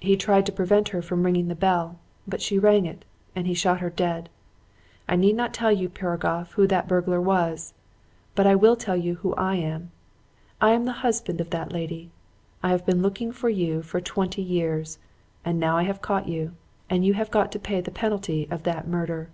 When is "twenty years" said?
14.00-14.98